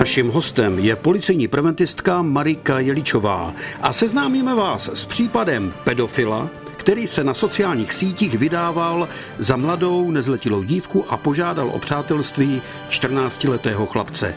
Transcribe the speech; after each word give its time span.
Naším 0.00 0.28
hostem 0.28 0.78
je 0.78 0.96
policejní 0.96 1.48
preventistka 1.48 2.22
Marika 2.22 2.78
Jeličová 2.80 3.54
a 3.80 3.92
seznámíme 3.92 4.54
vás 4.54 4.90
s 4.94 5.04
případem 5.04 5.74
pedofila, 5.84 6.50
který 6.76 7.06
se 7.06 7.24
na 7.24 7.34
sociálních 7.34 7.92
sítích 7.92 8.38
vydával 8.38 9.08
za 9.38 9.56
mladou 9.56 10.10
nezletilou 10.10 10.62
dívku 10.62 11.04
a 11.12 11.16
požádal 11.16 11.70
o 11.70 11.78
přátelství 11.78 12.62
14-letého 12.88 13.86
chlapce. 13.86 14.36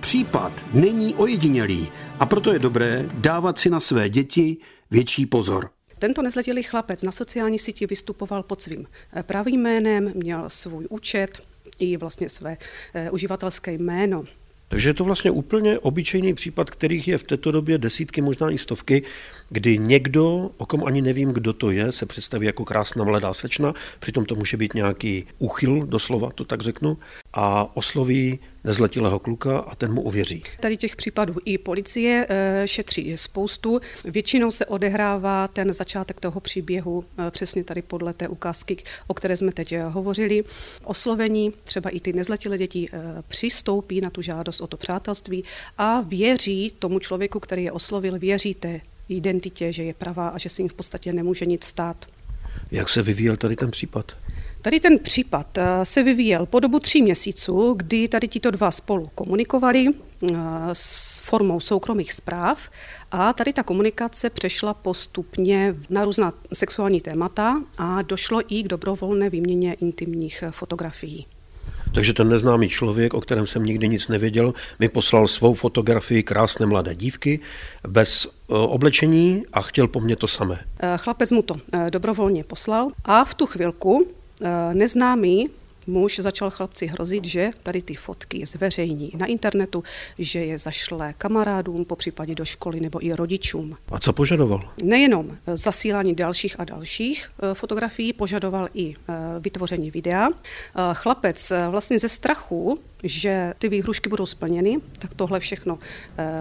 Případ 0.00 0.52
není 0.74 1.14
ojedinělý 1.14 1.88
a 2.20 2.26
proto 2.26 2.52
je 2.52 2.58
dobré 2.58 3.04
dávat 3.14 3.58
si 3.58 3.70
na 3.70 3.80
své 3.80 4.08
děti 4.08 4.56
větší 4.90 5.26
pozor. 5.26 5.70
Tento 5.98 6.22
nezletilý 6.22 6.62
chlapec 6.62 7.02
na 7.02 7.12
sociální 7.12 7.58
síti 7.58 7.86
vystupoval 7.86 8.42
pod 8.42 8.62
svým 8.62 8.86
pravým 9.22 9.60
jménem, 9.60 10.12
měl 10.14 10.44
svůj 10.48 10.86
účet 10.90 11.42
i 11.78 11.96
vlastně 11.96 12.28
své 12.28 12.56
eh, 12.94 13.10
uživatelské 13.10 13.72
jméno. 13.72 14.24
Takže 14.68 14.88
je 14.88 14.94
to 14.94 15.04
vlastně 15.04 15.30
úplně 15.30 15.78
obyčejný 15.78 16.34
případ, 16.34 16.70
kterých 16.70 17.08
je 17.08 17.18
v 17.18 17.22
této 17.22 17.52
době 17.52 17.78
desítky, 17.78 18.20
možná 18.20 18.50
i 18.50 18.58
stovky, 18.58 19.02
kdy 19.50 19.78
někdo, 19.78 20.50
o 20.56 20.66
kom 20.66 20.84
ani 20.84 21.02
nevím, 21.02 21.32
kdo 21.32 21.52
to 21.52 21.70
je, 21.70 21.92
se 21.92 22.06
představí 22.06 22.46
jako 22.46 22.64
krásná 22.64 23.04
mladá 23.04 23.34
slečna, 23.34 23.74
přitom 24.00 24.24
to 24.24 24.34
může 24.34 24.56
být 24.56 24.74
nějaký 24.74 25.26
úchyl, 25.38 25.86
doslova 25.86 26.30
to 26.30 26.44
tak 26.44 26.60
řeknu, 26.60 26.98
a 27.32 27.76
osloví 27.76 28.38
nezletilého 28.64 29.18
kluka 29.18 29.58
a 29.58 29.74
ten 29.74 29.92
mu 29.92 30.02
uvěří. 30.02 30.42
Tady 30.60 30.76
těch 30.76 30.96
případů 30.96 31.34
i 31.44 31.58
policie 31.58 32.26
eh, 32.28 32.62
šetří 32.68 33.16
spoustu. 33.16 33.80
Většinou 34.04 34.50
se 34.50 34.66
odehrává 34.66 35.48
ten 35.48 35.72
začátek 35.72 36.20
toho 36.20 36.40
příběhu 36.40 37.04
eh, 37.18 37.30
přesně 37.30 37.64
tady 37.64 37.82
podle 37.82 38.14
té 38.14 38.28
ukázky, 38.28 38.76
o 39.06 39.14
které 39.14 39.36
jsme 39.36 39.52
teď 39.52 39.72
eh, 39.72 39.82
hovořili. 39.82 40.44
Oslovení, 40.84 41.52
třeba 41.64 41.90
i 41.90 42.00
ty 42.00 42.12
nezletilé 42.12 42.58
děti 42.58 42.88
přistoupí 43.28 44.00
na 44.00 44.10
tu 44.10 44.22
žádost 44.22 44.60
o 44.60 44.66
to 44.66 44.76
přátelství 44.76 45.44
a 45.78 46.00
věří 46.00 46.72
tomu 46.78 46.98
člověku, 46.98 47.40
který 47.40 47.64
je 47.64 47.72
oslovil, 47.72 48.18
věří 48.18 48.54
té 48.54 48.80
identitě, 49.08 49.72
že 49.72 49.82
je 49.82 49.94
pravá 49.94 50.28
a 50.28 50.38
že 50.38 50.48
se 50.48 50.62
jim 50.62 50.68
v 50.68 50.74
podstatě 50.74 51.12
nemůže 51.12 51.46
nic 51.46 51.64
stát. 51.64 52.06
Jak 52.70 52.88
se 52.88 53.02
vyvíjel 53.02 53.36
tady 53.36 53.56
ten 53.56 53.70
případ? 53.70 54.12
Tady 54.62 54.80
ten 54.80 54.98
případ 54.98 55.58
eh, 55.58 55.84
se 55.84 56.02
vyvíjel 56.02 56.46
po 56.46 56.60
dobu 56.60 56.78
tří 56.78 57.02
měsíců, 57.02 57.74
kdy 57.76 58.08
tady 58.08 58.28
tito 58.28 58.50
dva 58.50 58.70
spolu 58.70 59.10
komunikovali 59.14 59.86
eh, 59.88 60.36
s 60.72 61.18
formou 61.18 61.60
soukromých 61.60 62.12
zpráv 62.12 62.70
a 63.10 63.32
tady 63.32 63.52
ta 63.52 63.62
komunikace 63.62 64.30
přešla 64.30 64.74
postupně 64.74 65.74
na 65.90 66.04
různá 66.04 66.32
sexuální 66.52 67.00
témata 67.00 67.62
a 67.78 68.02
došlo 68.02 68.40
i 68.48 68.62
k 68.62 68.68
dobrovolné 68.68 69.30
výměně 69.30 69.74
intimních 69.74 70.44
fotografií. 70.50 71.26
Takže 71.94 72.12
ten 72.12 72.28
neznámý 72.28 72.68
člověk, 72.68 73.14
o 73.14 73.20
kterém 73.20 73.46
jsem 73.46 73.64
nikdy 73.64 73.88
nic 73.88 74.08
nevěděl, 74.08 74.54
mi 74.78 74.88
poslal 74.88 75.28
svou 75.28 75.54
fotografii 75.54 76.22
krásné 76.22 76.66
mladé 76.66 76.94
dívky 76.94 77.40
bez 77.88 78.26
eh, 78.26 78.54
oblečení 78.54 79.42
a 79.52 79.62
chtěl 79.62 79.88
po 79.88 80.00
mně 80.00 80.16
to 80.16 80.28
samé. 80.28 80.58
Chlapec 80.96 81.30
mu 81.30 81.42
to 81.42 81.56
dobrovolně 81.90 82.44
poslal 82.44 82.88
a 83.04 83.24
v 83.24 83.34
tu 83.34 83.46
chvilku 83.46 84.06
Eh, 84.08 84.17
neznámý 84.72 85.48
muž 85.88 86.18
začal 86.18 86.50
chlapci 86.50 86.86
hrozit, 86.86 87.24
že 87.24 87.50
tady 87.62 87.82
ty 87.82 87.94
fotky 87.94 88.46
zveřejní 88.46 89.12
na 89.16 89.26
internetu, 89.26 89.84
že 90.18 90.38
je 90.44 90.58
zašle 90.58 91.14
kamarádům, 91.18 91.84
po 91.84 91.96
případě 91.96 92.34
do 92.34 92.44
školy 92.44 92.80
nebo 92.80 93.06
i 93.06 93.12
rodičům. 93.12 93.76
A 93.90 93.98
co 93.98 94.12
požadoval? 94.12 94.70
Nejenom 94.82 95.36
zasílání 95.54 96.14
dalších 96.14 96.60
a 96.60 96.64
dalších 96.64 97.30
eh, 97.42 97.54
fotografií, 97.54 98.12
požadoval 98.12 98.68
i 98.74 98.94
eh, 98.94 99.14
vytvoření 99.40 99.90
videa. 99.90 100.28
Chlapec 100.92 101.52
vlastně 101.70 101.98
ze 101.98 102.08
strachu, 102.08 102.78
že 103.02 103.54
ty 103.58 103.68
výhrušky 103.68 104.08
budou 104.08 104.26
splněny, 104.26 104.80
tak 104.98 105.14
tohle 105.14 105.40
všechno 105.40 105.78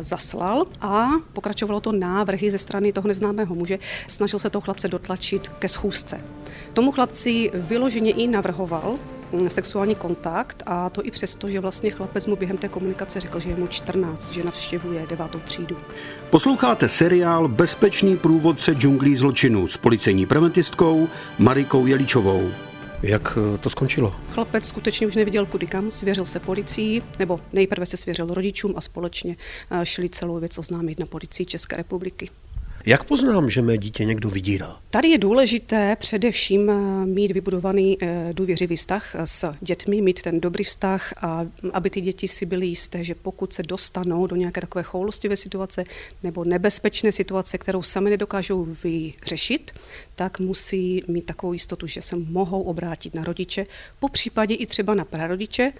zaslal 0.00 0.66
a 0.80 1.08
pokračovalo 1.32 1.80
to 1.80 1.92
návrhy 1.92 2.50
ze 2.50 2.58
strany 2.58 2.92
toho 2.92 3.08
neznámého 3.08 3.54
muže. 3.54 3.78
Snažil 4.06 4.38
se 4.38 4.50
toho 4.50 4.62
chlapce 4.62 4.88
dotlačit 4.88 5.48
ke 5.48 5.68
schůzce. 5.68 6.20
Tomu 6.72 6.92
chlapci 6.92 7.50
vyloženě 7.54 8.12
i 8.12 8.26
navrhoval 8.26 8.98
sexuální 9.48 9.94
kontakt 9.94 10.62
a 10.66 10.90
to 10.90 11.06
i 11.06 11.10
přesto, 11.10 11.48
že 11.48 11.60
vlastně 11.60 11.90
chlapec 11.90 12.26
mu 12.26 12.36
během 12.36 12.56
té 12.56 12.68
komunikace 12.68 13.20
řekl, 13.20 13.40
že 13.40 13.50
je 13.50 13.56
mu 13.56 13.66
14, 13.66 14.32
že 14.32 14.44
navštěvuje 14.44 15.06
devátou 15.08 15.38
třídu. 15.38 15.76
Posloucháte 16.30 16.88
seriál 16.88 17.48
Bezpečný 17.48 18.16
průvodce 18.16 18.72
džunglí 18.72 19.16
zločinu 19.16 19.68
s 19.68 19.76
policejní 19.76 20.26
preventistkou 20.26 21.08
Marikou 21.38 21.86
Jeličovou. 21.86 22.50
Jak 23.02 23.38
eh, 23.54 23.58
to 23.58 23.70
skončilo? 23.70 24.16
Chlapec 24.30 24.64
skutečně 24.64 25.06
už 25.06 25.14
neviděl 25.14 25.46
kudy 25.46 25.66
kam, 25.66 25.90
svěřil 25.90 26.24
se 26.24 26.40
policii, 26.40 27.02
nebo 27.18 27.40
nejprve 27.52 27.86
se 27.86 27.96
svěřil 27.96 28.26
rodičům 28.26 28.72
a 28.76 28.80
společně 28.80 29.36
eh, 29.70 29.86
šli 29.86 30.08
celou 30.08 30.40
věc 30.40 30.58
oznámit 30.58 31.00
na 31.00 31.06
policii 31.06 31.46
České 31.46 31.76
republiky. 31.76 32.30
Jak 32.86 33.04
poznám, 33.04 33.50
že 33.50 33.62
mé 33.62 33.78
dítě 33.78 34.04
někdo 34.04 34.30
vydírá? 34.30 34.76
Tady 34.90 35.08
je 35.08 35.18
důležité 35.18 35.96
především 35.96 36.70
eh, 36.70 37.06
mít 37.06 37.30
vybudovaný 37.30 37.98
eh, 38.00 38.28
důvěřivý 38.32 38.76
vztah 38.76 39.14
eh, 39.14 39.26
s 39.26 39.52
dětmi, 39.60 40.00
mít 40.00 40.22
ten 40.22 40.40
dobrý 40.40 40.64
vztah 40.64 41.12
a 41.24 41.46
aby 41.72 41.90
ty 41.90 42.00
děti 42.00 42.28
si 42.28 42.46
byly 42.46 42.66
jisté, 42.66 43.04
že 43.04 43.14
pokud 43.14 43.52
se 43.52 43.62
dostanou 43.62 44.26
do 44.26 44.36
nějaké 44.36 44.60
takové 44.60 44.82
choulostivé 44.82 45.36
situace 45.36 45.84
nebo 46.22 46.44
nebezpečné 46.44 47.12
situace, 47.12 47.58
kterou 47.58 47.82
sami 47.82 48.10
nedokážou 48.10 48.66
vyřešit, 48.84 49.70
tak 50.14 50.40
musí 50.40 51.02
mít 51.08 51.26
takovou 51.26 51.52
jistotu, 51.52 51.86
že 51.86 52.02
se 52.02 52.16
mohou 52.16 52.62
obrátit 52.62 53.14
na 53.14 53.24
rodiče, 53.24 53.66
po 53.98 54.08
případě 54.08 54.54
i 54.54 54.66
třeba 54.66 54.94
na 54.94 55.04
prarodiče, 55.04 55.72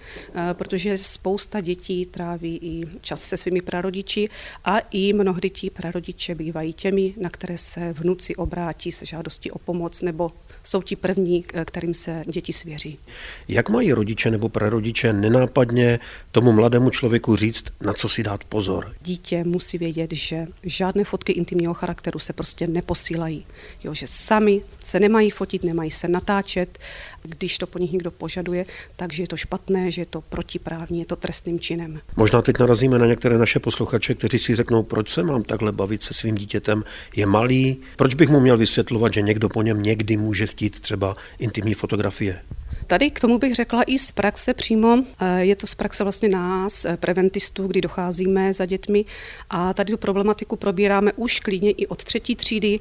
protože 0.53 0.97
spousta 0.97 1.61
dětí 1.61 2.05
tráví 2.05 2.59
i 2.61 2.85
čas 3.01 3.23
se 3.23 3.37
svými 3.37 3.61
prarodiči 3.61 4.29
a 4.65 4.79
i 4.79 5.13
mnohdy 5.13 5.49
ti 5.49 5.69
prarodiče 5.69 6.35
bývají 6.35 6.73
těmi, 6.73 6.88
těmi, 6.89 7.13
na 7.17 7.29
které 7.29 7.57
se 7.57 7.93
vnuci 7.93 8.35
obrátí 8.35 8.91
se 8.91 9.05
žádostí 9.05 9.51
o 9.51 9.59
pomoc 9.59 10.01
nebo 10.01 10.31
jsou 10.63 10.81
ti 10.81 10.95
první, 10.95 11.43
kterým 11.65 11.93
se 11.93 12.23
děti 12.27 12.53
svěří. 12.53 12.99
Jak 13.47 13.69
mají 13.69 13.93
rodiče 13.93 14.31
nebo 14.31 14.49
prarodiče 14.49 15.13
nenápadně 15.13 15.99
tomu 16.31 16.51
mladému 16.51 16.89
člověku 16.89 17.35
říct, 17.35 17.63
na 17.81 17.93
co 17.93 18.09
si 18.09 18.23
dát 18.23 18.43
pozor? 18.43 18.93
Dítě 19.01 19.43
musí 19.43 19.77
vědět, 19.77 20.11
že 20.13 20.47
žádné 20.63 21.03
fotky 21.03 21.31
intimního 21.31 21.73
charakteru 21.73 22.19
se 22.19 22.33
prostě 22.33 22.67
neposílají. 22.67 23.45
Jo, 23.83 23.93
že 23.93 24.07
sami 24.07 24.61
se 24.85 24.99
nemají 24.99 25.29
fotit, 25.29 25.63
nemají 25.63 25.91
se 25.91 26.07
natáčet, 26.07 26.79
když 27.23 27.57
to 27.57 27.67
po 27.67 27.79
nich 27.79 27.91
někdo 27.91 28.11
požaduje, 28.11 28.65
takže 28.95 29.23
je 29.23 29.27
to 29.27 29.37
špatné, 29.37 29.91
že 29.91 30.01
je 30.01 30.05
to 30.05 30.21
protiprávní, 30.21 30.99
je 30.99 31.05
to 31.05 31.15
trestným 31.15 31.59
činem. 31.59 32.01
Možná 32.15 32.41
teď 32.41 32.59
narazíme 32.59 32.99
na 32.99 33.05
některé 33.05 33.37
naše 33.37 33.59
posluchače, 33.59 34.13
kteří 34.13 34.39
si 34.39 34.55
řeknou, 34.55 34.83
proč 34.83 35.09
se 35.09 35.23
mám 35.23 35.43
takhle 35.43 35.71
bavit 35.71 36.03
se 36.03 36.13
svým 36.13 36.35
dítětem, 36.35 36.83
je 37.15 37.25
malý, 37.25 37.77
proč 37.95 38.13
bych 38.13 38.29
mu 38.29 38.39
měl 38.39 38.57
vysvětlovat, 38.57 39.13
že 39.13 39.21
někdo 39.21 39.49
po 39.49 39.61
něm 39.61 39.83
někdy 39.83 40.17
může 40.17 40.47
chtít 40.49 40.79
třeba 40.79 41.15
intimní 41.39 41.73
fotografie. 41.73 42.41
Tady 42.87 43.11
k 43.11 43.19
tomu 43.19 43.37
bych 43.37 43.55
řekla 43.55 43.83
i 43.83 43.99
z 43.99 44.11
praxe 44.11 44.53
přímo, 44.53 45.03
eh, 45.19 45.39
je 45.45 45.55
to 45.55 45.67
z 45.67 45.75
praxe 45.75 46.03
vlastně 46.03 46.29
nás, 46.29 46.85
eh, 46.85 46.97
preventistů, 46.97 47.67
kdy 47.67 47.81
docházíme 47.81 48.53
za 48.53 48.65
dětmi 48.65 49.05
a 49.49 49.73
tady 49.73 49.91
tu 49.91 49.97
problematiku 49.97 50.55
probíráme 50.55 51.11
už 51.15 51.39
klidně 51.39 51.71
i 51.71 51.87
od 51.87 52.03
třetí 52.03 52.35
třídy. 52.35 52.79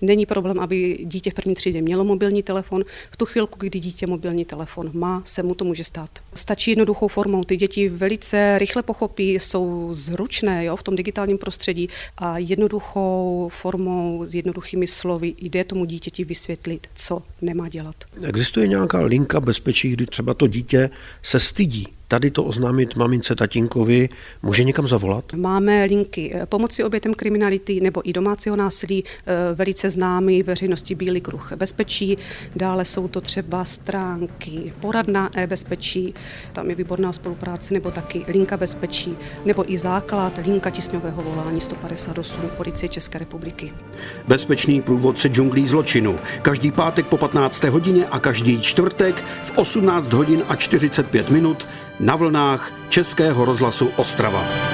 Není 0.00 0.26
problém, 0.26 0.60
aby 0.60 0.98
dítě 1.04 1.30
v 1.30 1.34
první 1.34 1.54
třídě 1.54 1.82
mělo 1.82 2.04
mobilní 2.04 2.42
telefon. 2.42 2.84
V 3.10 3.16
tu 3.16 3.26
chvilku, 3.26 3.58
kdy 3.58 3.80
dítě 3.80 4.06
mobilní 4.06 4.44
telefon 4.44 4.90
má, 4.92 5.22
se 5.24 5.42
mu 5.42 5.54
to 5.54 5.64
může 5.64 5.84
stát. 5.84 6.10
Stačí 6.34 6.70
jednoduchou 6.70 7.08
formou. 7.08 7.44
Ty 7.44 7.56
děti 7.56 7.88
velice 7.88 8.58
rychle 8.58 8.82
pochopí, 8.82 9.34
jsou 9.34 9.88
zručné 9.92 10.64
jo, 10.64 10.76
v 10.76 10.82
tom 10.82 10.96
digitálním 10.96 11.38
prostředí 11.38 11.88
a 12.18 12.38
jednoduchou 12.38 13.50
formou, 13.52 14.24
s 14.26 14.34
jednoduchými 14.34 14.86
slovy 14.86 15.34
jde 15.38 15.64
tomu 15.64 15.84
dítěti 15.84 16.24
vysvětlit, 16.24 16.86
co 16.94 17.22
nemá 17.42 17.68
dělat. 17.68 17.94
Existuje 18.22 18.68
nějaká 18.68 19.00
linka 19.00 19.23
bezpečí, 19.40 19.90
kdy 19.90 20.06
třeba 20.06 20.34
to 20.34 20.46
dítě 20.46 20.90
se 21.22 21.40
stydí 21.40 21.86
tady 22.08 22.30
to 22.30 22.44
oznámit 22.44 22.96
mamince, 22.96 23.34
tatínkovi, 23.34 24.08
může 24.42 24.64
někam 24.64 24.88
zavolat? 24.88 25.32
Máme 25.32 25.84
linky 25.84 26.32
eh, 26.34 26.46
pomoci 26.46 26.84
obětem 26.84 27.14
kriminality 27.14 27.80
nebo 27.80 28.08
i 28.08 28.12
domácího 28.12 28.56
násilí, 28.56 29.04
eh, 29.26 29.54
velice 29.54 29.90
známý 29.90 30.42
veřejnosti 30.42 30.94
Bílý 30.94 31.20
kruh 31.20 31.52
bezpečí. 31.56 32.18
Dále 32.56 32.84
jsou 32.84 33.08
to 33.08 33.20
třeba 33.20 33.64
stránky 33.64 34.72
poradna 34.80 35.30
e-bezpečí, 35.36 36.14
tam 36.52 36.70
je 36.70 36.76
výborná 36.76 37.12
spolupráce, 37.12 37.74
nebo 37.74 37.90
taky 37.90 38.24
linka 38.28 38.56
bezpečí, 38.56 39.16
nebo 39.44 39.72
i 39.72 39.78
základ 39.78 40.40
linka 40.46 40.70
tisňového 40.70 41.22
volání 41.22 41.60
158 41.60 42.50
policie 42.56 42.88
České 42.88 43.18
republiky. 43.18 43.72
Bezpečný 44.28 44.82
průvodce 44.82 45.28
džunglí 45.28 45.68
zločinu. 45.68 46.18
Každý 46.42 46.72
pátek 46.72 47.06
po 47.06 47.16
15. 47.16 47.64
hodině 47.64 48.06
a 48.06 48.18
každý 48.18 48.60
čtvrtek 48.60 49.24
v 49.42 49.58
18 49.58 50.12
hodin 50.12 50.42
a 50.48 50.56
45 50.56 51.30
minut 51.30 51.66
na 52.00 52.16
vlnách 52.16 52.72
Českého 52.88 53.44
rozhlasu 53.44 53.90
Ostrava. 53.96 54.73